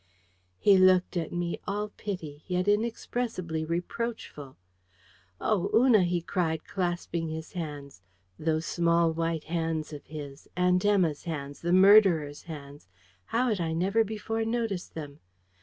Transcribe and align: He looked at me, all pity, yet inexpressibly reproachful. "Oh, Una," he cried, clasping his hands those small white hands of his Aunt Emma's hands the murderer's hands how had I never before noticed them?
He 0.57 0.79
looked 0.79 1.15
at 1.15 1.31
me, 1.31 1.59
all 1.67 1.89
pity, 1.89 2.43
yet 2.47 2.67
inexpressibly 2.67 3.63
reproachful. 3.63 4.57
"Oh, 5.39 5.69
Una," 5.75 6.01
he 6.01 6.23
cried, 6.23 6.65
clasping 6.65 7.27
his 7.27 7.51
hands 7.51 8.01
those 8.39 8.65
small 8.65 9.11
white 9.13 9.43
hands 9.43 9.93
of 9.93 10.03
his 10.07 10.47
Aunt 10.57 10.85
Emma's 10.85 11.25
hands 11.25 11.61
the 11.61 11.71
murderer's 11.71 12.41
hands 12.49 12.87
how 13.25 13.49
had 13.49 13.61
I 13.61 13.73
never 13.73 14.03
before 14.03 14.43
noticed 14.43 14.95
them? 14.95 15.19